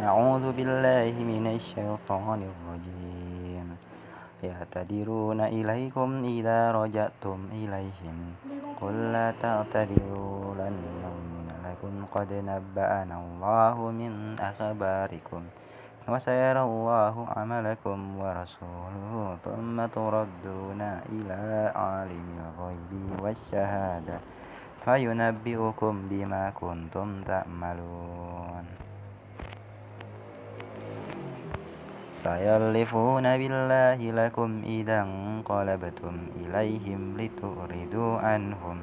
أعوذ 0.00 0.56
بالله 0.56 1.12
من 1.12 1.44
الشيطان 1.60 2.40
الرجيم. 2.40 3.68
يعتذرون 4.42 5.40
إليكم 5.40 6.08
إذا 6.24 6.72
رجعتم 6.72 7.38
إليهم. 7.52 8.16
قل 8.80 9.12
لا 9.12 9.28
تعتذروا 9.36 10.56
لن 10.56 10.74
نؤمن 11.04 11.48
لكم. 11.68 11.94
قد 12.14 12.32
نبأنا 12.32 13.16
الله 13.20 13.76
من 13.90 14.40
أخباركم 14.40 15.42
وسيرى 16.08 16.62
الله 16.62 17.14
عملكم 17.36 17.98
ورسوله 18.18 19.36
ثم 19.44 19.76
تردون 19.86 20.80
إلى 21.12 21.72
عالم 21.76 22.28
الغيب 22.40 22.92
والشهادة 23.22 24.18
فينبئكم 24.84 25.94
بما 26.10 26.44
كنتم 26.50 27.08
تعملون 27.22 28.89
سيلفون 32.24 33.22
بالله 33.22 34.00
لكم 34.24 34.62
إذا 34.66 34.98
انقلبتم 35.02 36.14
إليهم 36.40 37.00
لتؤردوا 37.20 38.18
عنهم 38.18 38.76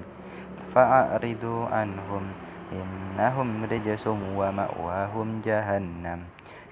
فأعرضوا 0.76 1.66
عنهم 1.66 2.24
إنهم 2.72 3.64
رجس 3.72 4.08
ومأواهم 4.08 5.42
جهنم 5.46 6.20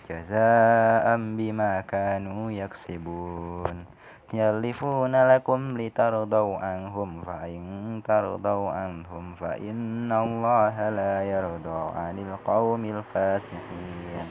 جزاء 0.09 1.06
بما 1.18 1.82
كانوا 1.82 2.52
يكسبون 2.52 3.86
يلفون 4.34 5.16
لكم 5.36 5.78
لترضوا 5.78 6.58
عنهم 6.58 7.22
فإن 7.22 7.62
ترضوا 8.08 8.70
عنهم 8.72 9.26
فإن 9.40 10.12
الله 10.12 10.90
لا 10.90 11.16
يرضى 11.23 11.82
عن 11.98 12.16
القوم 12.20 12.86
الفاسقين 12.86 14.28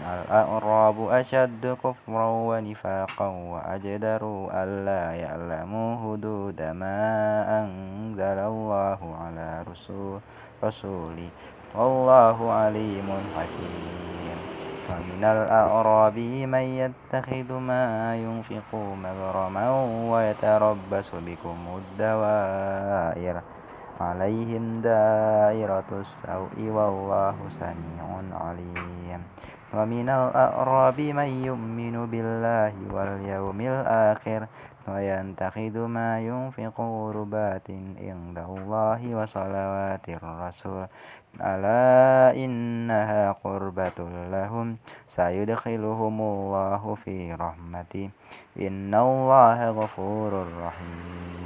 الأعراب 0.00 1.08
أشد 1.08 1.76
كفرا 1.84 2.26
ونفاقا 2.26 3.26
وأجدروا 3.26 4.64
ألا 4.64 5.12
يعلموا 5.12 5.96
حدود 5.96 6.62
ما 6.62 7.00
أنزل 7.62 8.38
الله 8.38 9.00
على 9.20 9.64
رسول 9.70 10.20
رسوله. 10.64 11.28
والله 11.74 12.52
عليم 12.52 13.08
حكيم. 13.36 14.38
ومن 14.90 15.24
الأعراب 15.24 16.18
من 16.48 16.66
يتخذ 16.82 17.52
ما 17.52 18.16
ينفق 18.16 18.74
مغرما 18.74 19.66
ويتربص 20.10 21.10
بكم 21.14 21.58
الدوائر. 21.76 23.40
عليهم 24.00 24.80
دائرة 24.80 25.90
السوء 25.92 26.56
والله 26.58 27.36
سميع 27.60 28.06
عليم. 28.40 29.22
ومن 29.74 30.08
الأعراب 30.08 31.00
من 31.00 31.30
يؤمن 31.44 32.06
بالله 32.06 32.74
واليوم 32.90 33.60
الآخر 33.60 34.46
وينتخذ 34.88 35.76
ما 35.78 36.20
ينفق 36.20 36.76
قربات 36.76 37.70
عند 38.00 38.38
الله 38.38 39.00
وصلوات 39.14 40.06
الرسول. 40.08 40.86
ألا 41.40 42.34
إنها 42.44 43.32
قربة 43.32 43.98
لهم؟ 44.30 44.76
سيدخلهم 45.06 46.16
الله 46.20 46.94
في 47.04 47.32
رحمته. 47.32 48.10
إن 48.60 48.94
الله 48.94 49.70
غفور 49.70 50.32
رحيم. 50.66 51.39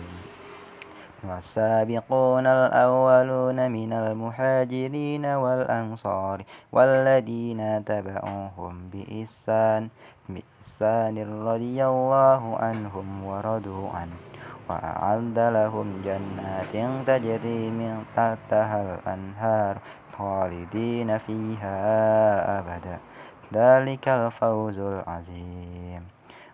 والسابقون 1.29 2.47
الأولون 2.47 3.71
من 3.71 3.93
المهاجرين 3.93 5.27
والأنصار 5.27 6.43
والذين 6.73 7.85
تبعوهم 7.85 8.75
بإحسان 8.93 9.89
بإحسان 10.29 11.47
رضي 11.47 11.85
الله 11.85 12.57
عنهم 12.57 13.25
ورضوا 13.25 13.91
عنه. 13.91 14.19
وأعد 14.69 15.39
لهم 15.39 16.03
جنات 16.05 16.75
تجري 17.07 17.71
من 17.71 18.05
تحتها 18.17 18.83
الأنهار 18.83 19.77
خالدين 20.19 21.19
فيها 21.19 21.79
أبدا. 22.59 22.99
ذلك 23.53 24.09
الفوز 24.09 24.79
العظيم. 24.79 26.03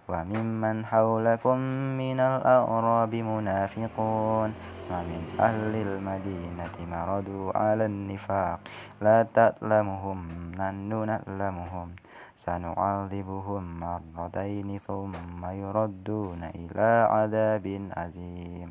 وممن 0.09 0.87
حولكم 0.87 1.59
من 1.99 2.21
الأعراب 2.21 3.15
منافقون 3.15 4.51
ومن 4.91 5.23
أهل 5.41 5.75
المدينة 5.75 6.77
مردوا 6.91 7.59
على 7.59 7.85
النفاق. 7.87 8.59
لا 9.01 9.27
تعلمهم 9.35 10.19
نحن 10.59 10.91
نعلمهم 11.07 11.89
سنعذبهم 12.37 13.63
مرتين 13.81 14.79
ثم 14.79 15.43
يردون 15.45 16.43
إلى 16.55 16.91
عذاب 17.11 17.67
عظيم 17.97 18.69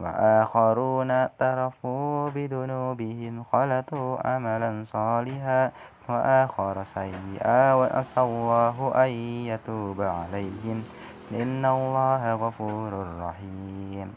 وآخرون 0.00 1.10
اعترفوا 1.10 2.30
بذنوبهم 2.30 3.34
خلطوا 3.42 4.10
عملا 4.28 4.84
صالحا. 4.84 5.72
وآخر 6.08 6.84
سيئا 6.84 7.74
وأسى 7.74 8.20
الله 8.20 8.76
أن 8.94 9.10
يتوب 9.50 10.02
عليهم. 10.02 10.84
إن 11.32 11.64
الله 11.64 12.22
غفور 12.34 12.92
رحيم. 13.20 14.14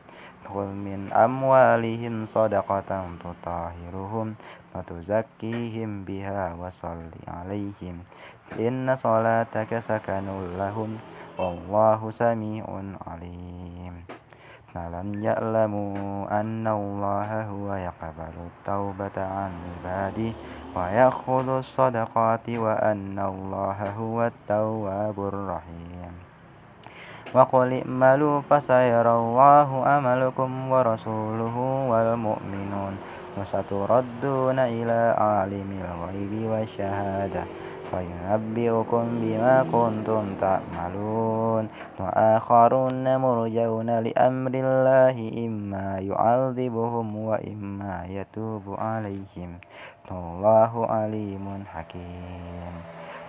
خذ 0.50 0.66
من 0.66 1.14
أموالهم 1.14 2.26
صدقة 2.26 2.92
تطهرهم 3.24 4.36
وتزكيهم 4.76 6.04
بها 6.04 6.54
وصل 6.54 7.10
عليهم. 7.28 7.96
إن 8.60 8.96
صلاتك 8.96 9.80
سكن 9.80 10.58
لهم 10.58 10.98
والله 11.38 12.12
سميع 12.12 12.66
عليم. 13.08 14.19
ألم 14.76 15.24
يعلموا 15.24 15.96
أن 16.42 16.68
الله 16.68 17.30
هو 17.44 17.74
يقبل 17.74 18.36
التوبة 18.50 19.18
عن 19.18 19.52
عباده 19.66 20.32
ويأخذ 20.76 21.50
الصدقات 21.50 22.50
وأن 22.50 23.20
الله 23.20 23.80
هو 23.98 24.26
التواب 24.26 25.18
الرحيم. 25.20 26.14
وقل 27.34 27.70
اعملوا 27.74 28.42
فسيرى 28.42 29.12
الله 29.12 29.70
عملكم 29.86 30.72
ورسوله 30.72 31.58
والمؤمنون 31.90 32.94
وستردون 33.38 34.60
إلى 34.60 35.16
عالم 35.18 35.70
الغيب 35.82 36.50
والشهادة. 36.52 37.44
فينبئكم 37.92 39.04
بما 39.22 39.66
كنتم 39.72 40.24
تعملون. 40.42 41.68
وآخرون 42.00 43.18
مرجون 43.18 43.90
لأمر 44.00 44.52
الله 44.54 45.46
إما 45.46 46.00
يعذبهم 46.00 47.16
وإما 47.16 48.06
يتوب 48.10 48.76
عليهم. 48.80 49.52
والله 50.12 50.86
عليم 50.86 51.64
حكيم. 51.74 52.99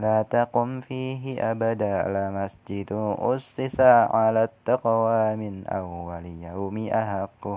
لا 0.00 0.22
تقم 0.22 0.80
فيه 0.80 1.50
أبدا. 1.50 2.08
لمسجد 2.08 3.16
أسس 3.18 3.80
على 4.10 4.44
التقوى 4.44 5.36
من 5.36 5.66
أول 5.66 6.26
يوم 6.26 6.88
أحق 6.88 7.48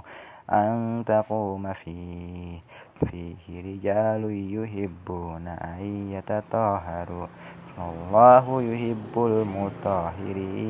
أن 0.53 1.03
تقوم 1.05 1.73
فيه. 1.73 2.59
فيه 3.05 3.61
رجال 3.61 4.23
يحبون 4.53 5.47
أن 5.47 6.09
يتطهروا. 6.11 7.27
والله 7.77 8.61
يحب 8.61 9.13
المطهرين. 9.15 10.65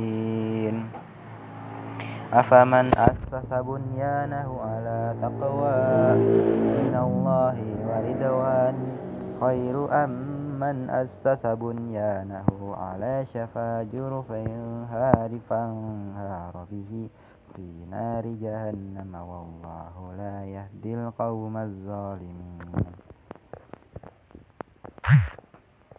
أفمن 2.33 2.91
أسس 2.97 3.51
بنيانه 3.51 4.59
على 4.61 5.15
تقوى 5.21 5.79
من 6.83 6.95
الله 6.95 7.57
ورضوان 7.87 8.75
خير 9.41 10.03
أم 10.03 10.26
من 10.57 10.89
أسس 10.89 11.45
بنيانه 11.45 12.75
على 12.75 13.25
شفا 13.33 13.83
جرف 13.93 14.31
هار 14.91 15.31
فانهار 15.49 16.65
به 16.71 17.09
في 17.55 17.85
نار 17.91 18.25
جهنم 18.25 19.13
والله 19.15 19.93
لا 20.17 20.45
يهدي 20.45 20.93
القوم 20.95 21.57
الظالمين. 21.57 22.85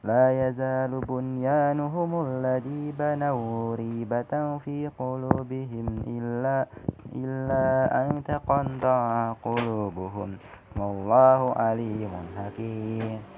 لا 0.05 0.49
يزال 0.49 1.01
بنيانهم 1.09 2.11
الذي 2.27 2.93
بنوا 2.99 3.77
ريبة 3.77 4.59
في 4.59 4.91
قلوبهم 4.99 5.87
إلا 6.07 6.67
إلا 7.15 7.67
أن 8.03 8.23
تقطع 8.25 9.33
قلوبهم. 9.33 10.31
والله 10.77 11.41
عليم 11.57 12.13
حكيم. 12.37 13.38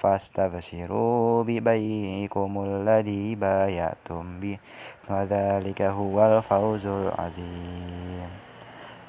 فاستبشروا 0.00 1.42
ببيعكم 1.42 2.64
الذي 2.66 3.34
بايعتم 3.34 4.40
به 4.40 4.58
وذلك 5.10 5.82
هو 5.82 6.26
الفوز 6.26 6.86
العظيم. 6.86 8.28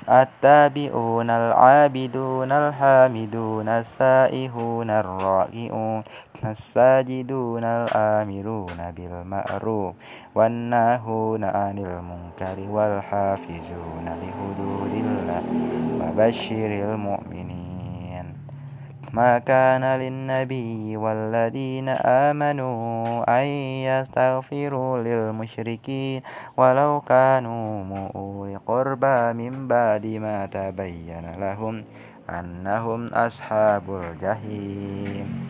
التابعون 0.10 1.30
العابدون 1.30 2.52
الحامدون 2.52 3.68
السائحون 3.70 4.90
الرائعون 4.90 6.04
الساجدون 6.46 7.64
الآمرون 7.64 8.92
بالمعروف 8.92 9.94
والناهون 10.36 11.44
عن 11.44 11.78
المنكر 11.80 12.58
والحافظون 12.70 14.06
لحدود 14.06 14.94
الله 14.94 15.44
وبشر 16.02 16.72
المؤمنين. 16.86 17.75
ما 19.16 19.40
كان 19.40 19.84
للنبي 20.00 20.98
والذين 20.98 21.90
آمنوا 22.04 23.24
أن 23.24 23.48
يستغفروا 23.88 24.98
للمشركين 24.98 26.22
ولو 26.58 27.02
كانوا 27.02 28.10
أولي 28.16 28.60
قربى 28.68 29.34
من 29.34 29.68
بعد 29.68 30.06
ما 30.06 30.46
تبين 30.46 31.40
لهم 31.40 31.84
أنهم 32.30 33.08
أصحاب 33.08 33.84
الجحيم. 33.90 35.48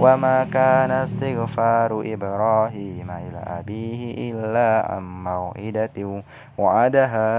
وما 0.00 0.44
كان 0.44 0.90
استغفار 0.90 2.02
إبراهيم 2.06 3.10
إلى 3.10 3.40
أبيه 3.58 4.30
إلا 4.30 4.92
عن 4.92 5.24
موعدة 5.24 6.22
وعدها 6.58 7.30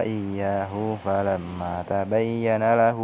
إياه 0.00 0.96
فلما 1.04 1.84
تبين 1.88 2.74
له 2.74 2.98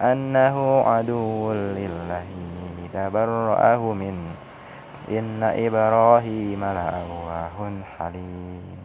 أنه 0.00 0.80
عدو 0.80 1.52
لله 1.52 2.26
تبرأه 2.94 3.92
منه 3.92 4.34
إن 5.08 5.42
إبراهيم 5.42 6.64
لأواه 6.64 7.58
حليم. 7.98 8.78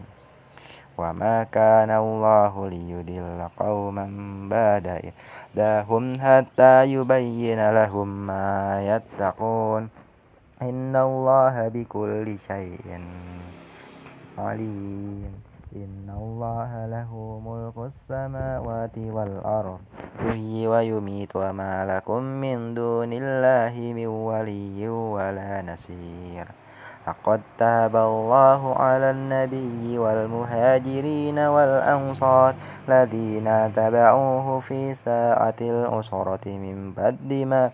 وما 0.97 1.43
كان 1.43 1.89
الله 1.89 2.69
ليدل 2.69 3.47
قوما 3.57 4.05
بعد 4.49 4.85
إهداهم 5.55 6.03
حتى 6.19 6.85
يبين 6.93 7.71
لهم 7.71 8.27
ما 8.27 8.81
يتقون. 8.83 9.89
إن 10.61 10.95
الله 10.95 11.67
بكل 11.67 12.35
شيء 12.47 12.87
عليم. 14.37 15.48
إن 15.75 16.09
الله 16.09 16.85
له 16.85 17.11
ملك 17.45 17.91
السماوات 17.93 18.97
والأرض 18.97 19.79
يحيي 20.19 20.67
ويميت 20.67 21.35
وما 21.35 21.85
لكم 21.85 22.23
من 22.23 22.73
دون 22.73 23.13
الله 23.13 23.93
من 23.93 24.07
ولي 24.07 24.89
ولا 24.89 25.61
نصير 25.61 26.45
لقد 27.07 27.41
تاب 27.57 27.95
الله 27.95 28.75
على 28.75 29.11
النبي 29.11 29.97
والمهاجرين 29.97 31.39
والأنصار 31.39 32.55
الذين 32.89 33.73
تبعوه 33.73 34.59
في 34.59 34.95
ساعة 34.95 35.59
العسرة 35.61 36.45
من 36.47 36.93
بعد 36.93 37.33
ما 37.33 37.71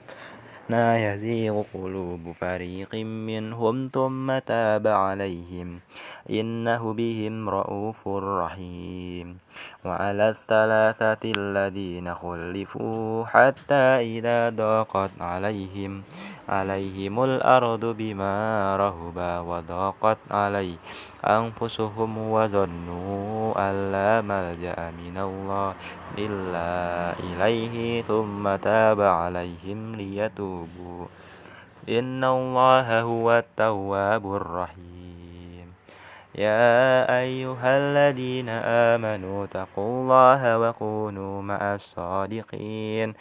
لا 0.70 1.14
يزيغ 1.14 1.64
قلوب 1.74 2.32
فريق 2.32 2.96
منهم 3.06 3.90
ثم 3.94 4.40
تاب 4.40 4.88
عليهم 4.88 5.80
إنه 6.30 6.94
بهم 6.94 7.50
رؤوف 7.50 8.08
رحيم. 8.08 9.38
وعلى 9.86 10.30
الثلاثة 10.30 11.24
الذين 11.38 12.14
خلفوا 12.14 13.26
حتى 13.26 13.86
إذا 14.18 14.50
ضاقت 14.50 15.12
عليهم 15.22 16.02
عليهم 16.50 17.24
الأرض 17.24 17.86
بما 17.86 18.38
رهبا 18.78 19.40
وضاقت 19.40 20.18
عليه 20.32 20.78
أنفسهم 21.26 22.18
وظنوا 22.18 23.70
أن 23.70 23.92
لا 23.92 24.22
ملجأ 24.22 24.78
من 24.94 25.18
الله 25.18 25.74
إلا 26.18 26.70
إليه 27.20 28.02
ثم 28.02 28.56
تاب 28.56 29.02
عليهم 29.02 29.96
ليتوبوا. 29.96 31.06
إن 31.90 32.24
الله 32.24 33.02
هو 33.02 33.32
التواب 33.32 34.36
الرحيم. 34.36 35.05
يا 36.36 37.08
أيها 37.20 37.78
الذين 37.78 38.50
آمنوا 38.50 39.46
اتقوا 39.46 39.88
الله 39.88 40.60
وكونوا 40.60 41.42
مع 41.42 41.76
الصادقين. 41.76 43.14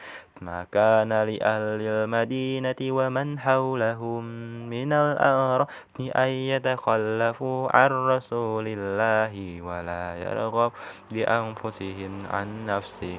ما 0.42 0.66
كان 0.72 1.08
لأهل 1.08 1.80
المدينة 1.80 2.76
ومن 2.82 3.38
حولهم 3.38 4.24
من 4.66 4.92
الأعراب 4.92 5.68
أن 6.00 6.28
يتخلفوا 6.28 7.76
عن 7.76 7.90
رسول 7.90 8.66
الله 8.68 9.62
ولا 9.62 10.16
يرغب 10.18 10.72
بأنفسهم 11.10 12.18
عن 12.30 12.66
نفسه. 12.66 13.18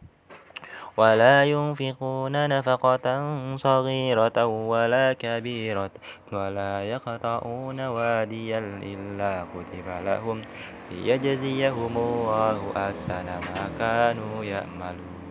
ولا 0.97 1.45
ينفقون 1.45 2.49
نفقة 2.49 3.05
صغيرة 3.55 4.45
ولا 4.45 5.13
كبيرة 5.13 5.91
ولا 6.33 6.83
يقطعون 6.83 7.79
واديا 7.79 8.59
إلا 8.83 9.45
كتب 9.53 9.87
لهم 10.05 10.41
ليجزيهم 10.91 11.97
الله 11.97 12.59
أحسن 12.75 13.25
ما 13.25 13.71
كانوا 13.79 14.43
يعملون. 14.43 15.21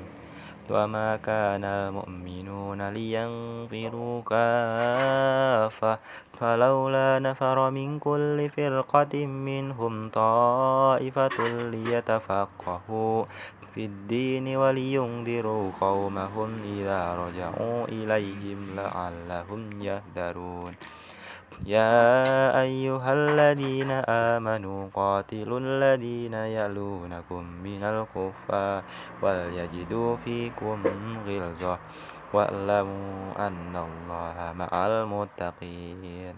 وما 0.70 1.16
كان 1.16 1.64
المؤمنون 1.64 2.88
لينفروا 2.88 4.22
كافة 4.22 5.98
فلولا 6.40 7.18
نفر 7.18 7.70
من 7.70 7.98
كل 7.98 8.50
فرقة 8.56 9.26
منهم 9.26 10.08
طائفة 10.08 11.38
ليتفقهوا 11.70 13.24
في 13.74 13.84
الدين 13.84 14.56
ولينذروا 14.56 15.70
قومهم 15.80 16.50
إذا 16.64 17.14
رجعوا 17.14 17.84
إليهم 17.88 18.58
لعلهم 18.76 19.82
يهدرون 19.82 20.74
يا 21.66 22.62
أيها 22.62 23.12
الذين 23.12 23.90
آمنوا 24.08 24.88
قاتلوا 24.94 25.60
الذين 25.60 26.34
يلونكم 26.34 27.42
من 27.64 27.82
الكفار 27.84 28.82
وليجدوا 29.22 30.16
فيكم 30.16 30.82
غلظة. 31.26 31.78
واعلموا 32.32 33.46
أن 33.46 33.74
الله 33.76 34.36
مع 34.56 34.72
المتقين. 34.86 36.34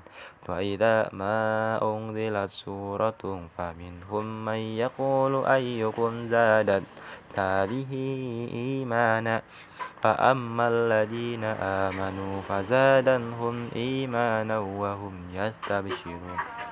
فإذا 0.46 1.08
ما 1.12 1.78
أنزلت 1.82 2.50
سورة 2.50 3.22
فمنهم 3.58 4.44
من 4.44 4.60
يقول 4.82 5.46
أيكم 5.46 6.28
زادت 6.28 6.82
هذه 7.36 7.92
إيمانا؟ 8.52 9.42
فأما 10.02 10.68
الذين 10.68 11.44
آمنوا 11.44 12.42
فزادنهم 12.42 13.68
إيمانا 13.76 14.58
وهم 14.58 15.14
يستبشرون. 15.34 16.71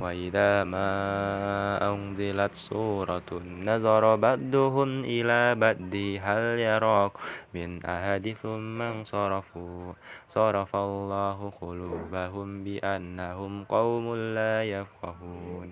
وإذا 0.00 0.64
ما 0.64 0.90
أنزلت 1.80 2.54
سورة 2.54 3.30
نظر 3.64 4.16
بعضهم 4.16 4.90
إلى 5.04 5.54
بعض 5.54 5.94
هل 6.24 6.44
يراك 6.58 7.12
من 7.54 7.84
أحد 7.84 8.36
ثم 8.42 8.82
انصرفوا 8.82 9.92
صرف 10.28 10.76
الله 10.76 11.38
قلوبهم 11.60 12.64
بأنهم 12.64 13.64
قوم 13.64 14.14
لا 14.14 14.64
يفقهون 14.64 15.68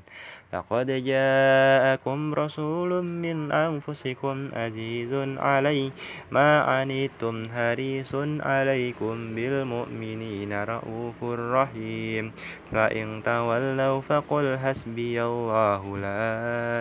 لقد 0.52 0.86
جاءكم 0.86 2.34
رسول 2.34 3.02
من 3.02 3.52
أنفسكم 3.52 4.50
عزيز 4.54 5.12
عليه 5.38 5.90
ما 6.30 6.60
عنيتم 6.62 7.50
حريص 7.50 8.14
عليكم 8.40 9.34
بالمؤمنين 9.34 10.52
رؤوف 10.62 11.18
رحيم. 11.24 12.32
فإن 12.72 13.22
تولوا 13.26 14.00
فقل 14.00 14.58
حسبي 14.58 15.22
الله 15.22 15.82
لا 15.98 16.30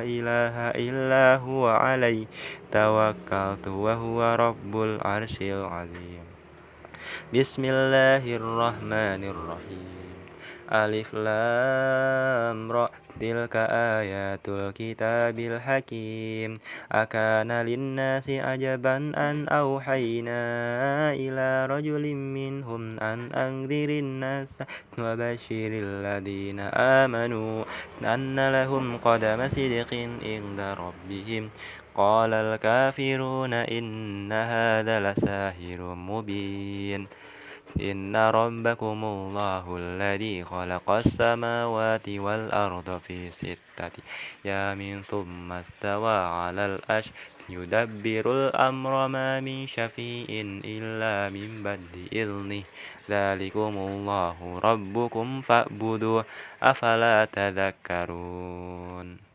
إله 0.05 0.55
إلا 0.77 1.41
هو 1.41 1.67
عليه 1.67 2.25
توكلت 2.71 3.65
وهو 3.67 4.19
رب 4.35 4.73
العرش 4.81 5.41
العظيم. 5.41 6.25
بسم 7.33 7.63
الله 7.65 8.23
الرحمن 8.35 9.21
الرحيم. 9.25 10.15
ألف 10.71 11.09
لام 11.13 12.71
را 12.71 13.04
تلك 13.19 13.55
آيات 13.55 14.49
الكتاب 14.49 15.39
الحكيم. 15.39 16.57
أكان 16.91 17.51
للناس 17.51 18.29
عجبا 18.29 18.97
أن 19.15 19.47
أوحينا 19.47 20.41
إلى 21.13 21.65
رجل 21.65 22.13
منهم 22.15 22.99
أن 22.99 23.31
أنذر 23.31 23.89
الناس 23.89 24.49
وبشر 24.99 25.71
الذين 25.73 26.59
آمنوا 26.59 27.63
أن 28.03 28.49
لهم 28.49 28.97
قدم 28.97 29.47
صدق 29.47 29.91
عند 30.23 30.59
ربهم. 30.59 31.49
قال 31.95 32.33
الكافرون 32.33 33.53
إن 33.53 34.31
هذا 34.31 34.99
لساهر 34.99 35.95
مبين. 35.95 37.07
إن 37.81 38.15
ربكم 38.15 39.03
الله 39.03 39.77
الذي 39.77 40.43
خلق 40.43 40.91
السماوات 40.91 42.09
والأرض 42.09 43.01
في 43.07 43.31
ستة 43.31 43.91
أيام 44.45 45.01
ثم 45.07 45.51
استوى 45.51 46.17
على 46.17 46.65
الأش 46.65 47.05
يدبر 47.49 48.31
الأمر 48.31 49.07
ما 49.07 49.39
من 49.39 49.67
شفيء 49.67 50.61
إلا 50.65 51.29
من 51.29 51.63
بعد 51.63 52.07
إذنه 52.13 52.63
ذلكم 53.09 53.73
الله 53.77 54.59
ربكم 54.63 55.41
فاعبدوه 55.41 56.25
أفلا 56.63 57.25
تذكرون 57.25 59.34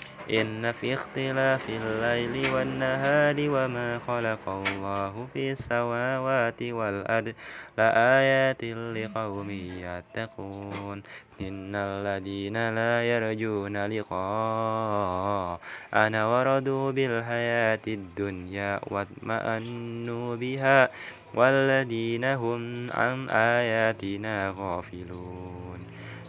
إن 0.29 0.71
في 0.71 0.93
اختلاف 0.93 1.69
الليل 1.69 2.53
والنهار 2.53 3.35
وما 3.39 3.99
خلق 3.99 4.49
الله 4.49 5.27
في 5.33 5.51
السماوات 5.51 6.61
والأرض 6.63 7.33
لآيات 7.77 8.63
لقوم 8.63 9.49
يتقون. 9.49 11.03
إن 11.41 11.75
الذين 11.75 12.69
لا 12.75 13.03
يرجون 13.03 13.85
لقاء 13.85 15.59
أنا 15.93 16.27
وردوا 16.27 16.91
بالحياة 16.91 17.85
الدنيا 17.87 18.79
واطمأنوا 18.87 20.35
بها 20.35 20.89
والذين 21.33 22.25
هم 22.25 22.91
عن 22.91 23.29
آياتنا 23.29 24.53
غافلون. 24.57 25.70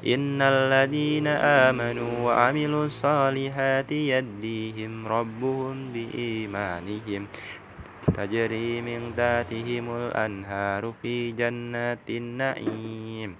إن 0.06 0.42
الذين 0.42 1.26
آمنوا 1.26 2.26
وعملوا 2.26 2.86
الصالحات 2.86 3.92
يديهم 3.92 5.06
ربهم 5.06 5.92
بإيمانهم. 5.92 7.26
تجري 8.14 8.80
من 8.80 9.12
ذاتهم 9.16 9.96
الأنهار 9.96 10.92
في 11.02 11.32
جنات 11.32 12.10
النعيم. 12.10 13.36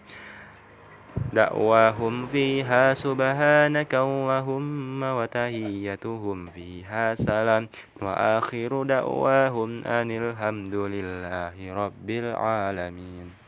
دعواهم 1.33 2.27
فيها 2.27 2.95
سبحانك 2.95 3.95
اللهم 3.95 5.03
وتهيتهم 5.03 6.47
فيها 6.47 7.15
سلام. 7.15 7.69
وآخر 8.03 8.83
دعواهم 8.83 9.85
أن 9.85 10.11
الحمد 10.11 10.75
لله 10.75 11.75
رب 11.75 12.11
العالمين. 12.11 13.42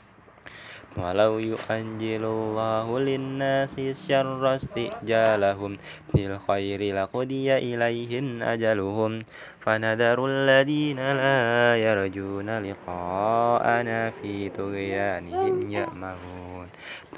ولو 0.97 1.39
يؤجل 1.39 2.25
الله 2.25 2.99
للناس 2.99 3.79
الشر 3.79 4.57
استئجالهم 4.57 5.77
للخير 6.15 6.81
لقضي 6.95 7.57
إليهم 7.57 8.43
أجلهم. 8.43 9.23
فنذر 9.61 10.27
الذين 10.27 11.01
لا 11.13 11.77
يرجون 11.77 12.59
لقاءنا 12.59 14.11
في 14.11 14.49
طغيانهم 14.49 15.73
يأمهون 15.73 16.54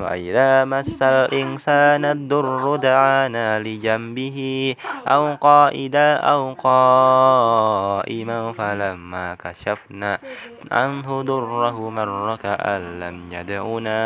وإذا 0.01 0.65
مس 0.65 1.03
الإنسان 1.03 2.05
الضر 2.05 2.77
دعانا 2.77 3.59
لجنبه 3.59 4.39
أو 5.07 5.35
قائدا 5.35 6.17
أو 6.17 6.53
قائما 6.53 8.53
فلما 8.53 9.35
كشفنا 9.35 10.19
عنه 10.73 11.23
ضره 11.23 11.91
مر 11.91 12.37
كأن 12.37 13.01
لم 13.01 13.33
يدعنا 13.33 14.01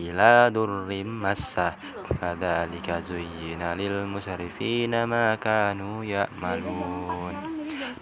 إلى 0.00 0.50
ضر 0.54 1.04
مسه 1.04 1.72
كذلك 2.20 3.02
زين 3.08 3.62
للمسرفين 3.62 5.04
ما 5.04 5.34
كانوا 5.34 6.04
يأملون 6.04 7.53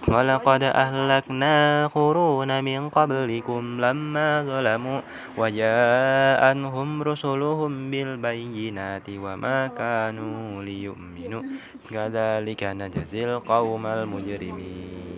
ولقد 0.08 0.62
أهلكنا 0.62 1.86
قرون 1.86 2.64
من 2.64 2.88
قبلكم 2.88 3.80
لما 3.80 4.42
ظلموا 4.42 5.00
وجاءتهم 5.38 7.02
رسلهم 7.02 7.90
بالبينات 7.90 9.08
وما 9.08 9.66
كانوا 9.66 10.62
ليؤمنوا. 10.62 11.42
كذلك 11.90 12.62
نجزي 12.64 13.24
القوم 13.24 13.86
المجرمين. 13.86 15.12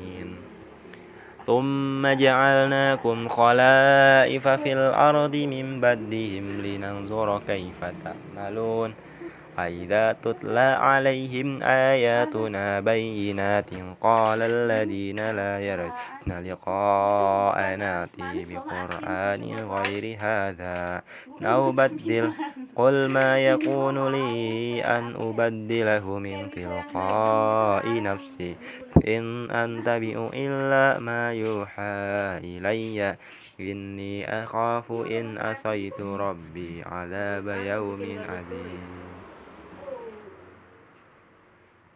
ثم 1.47 2.07
جعلناكم 2.07 3.29
خلائف 3.29 4.49
في 4.49 4.73
الأرض 4.73 5.37
من 5.37 5.81
بعدهم 5.81 6.45
لننظر 6.65 7.29
كيف 7.47 7.81
تعملون 8.05 8.95
وإذا 9.59 10.13
تتلى 10.13 10.77
عليهم 10.81 11.63
آياتنا 11.63 12.81
بينات 12.81 13.71
قال 14.01 14.43
الذين 14.43 15.31
لا 15.31 15.61
يرجون 15.61 16.05
لقاء 16.45 17.77
نأتي 17.77 18.47
بقرآن 18.51 19.43
غير 19.55 20.17
هذا 20.21 21.03
أو 21.43 21.73
بدل 21.73 22.33
قل 22.77 23.13
ما 23.13 23.39
يكون 23.39 24.13
لي 24.13 24.85
أن 24.85 25.15
أبدله 25.15 26.19
من 26.19 26.51
تلقاء 26.51 28.03
نفسي 28.03 28.57
إن 29.09 29.51
أنتبئ 29.51 30.19
إلا 30.35 30.99
ما 30.99 31.33
يوحى 31.33 31.95
إلي 32.45 33.17
إني 33.61 34.43
أخاف 34.43 34.93
إن 34.93 35.39
أصيت 35.39 36.01
ربي 36.01 36.83
عذاب 36.87 37.49
يوم 37.49 38.03
عظيم 38.29 39.14